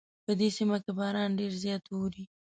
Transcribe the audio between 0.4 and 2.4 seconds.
سیمه کې باران ډېر زیات اوري